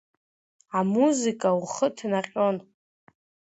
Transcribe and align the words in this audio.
Амузыка 0.77 1.49
ухы 1.61 1.87
ҭнаҟьон. 1.95 2.55